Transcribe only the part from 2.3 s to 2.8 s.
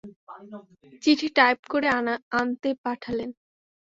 আনতে